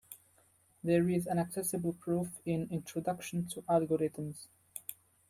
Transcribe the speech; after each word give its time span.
There 0.83 1.07
is 1.09 1.27
an 1.27 1.37
accessible 1.37 1.93
proof 1.93 2.27
in 2.43 2.67
"Introduction 2.71 3.45
to 3.49 3.61
Algorithms". 3.69 4.47